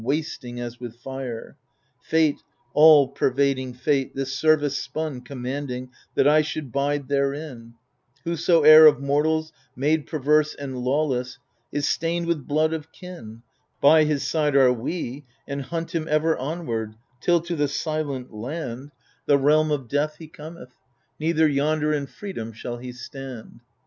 Wasting 0.03 0.59
as 0.59 0.77
widi 0.77 0.95
fire 0.95 1.57
1 1.97 2.05
Fate, 2.09 2.43
all 2.73 3.07
pervading 3.09 3.71
Fate, 3.75 4.15
this 4.15 4.33
service 4.33 4.75
spun, 4.75 5.21
com 5.21 5.43
manding 5.43 5.91
That 6.15 6.27
I 6.27 6.41
should 6.41 6.71
bide 6.71 7.07
therein: 7.07 7.75
Whosoe'er 8.23 8.87
of 8.87 8.99
mortals, 8.99 9.53
made 9.75 10.07
perverse 10.07 10.55
and 10.55 10.79
lawless, 10.79 11.37
Is 11.71 11.87
stained 11.87 12.25
with 12.25 12.47
blood 12.47 12.73
of 12.73 12.91
kin, 12.91 13.43
By 13.79 14.05
his 14.05 14.25
side 14.25 14.55
are 14.55 14.73
we, 14.73 15.23
and 15.47 15.61
hunt 15.61 15.93
him 15.93 16.07
ever 16.09 16.35
onward, 16.35 16.95
Till 17.21 17.39
to 17.41 17.55
the 17.55 17.67
Silent 17.67 18.33
Land, 18.33 18.89
{152 19.25 19.25
THE 19.27 19.37
FURIES 19.37 19.41
The 19.43 19.45
realm 19.45 19.71
of 19.71 19.87
death, 19.87 20.15
he 20.17 20.27
cometh; 20.27 20.73
neither 21.19 21.47
yonder 21.47 21.93
In 21.93 22.07
freedom 22.07 22.53
shall 22.53 22.77
he 22.79 22.91
stand. 22.91 23.61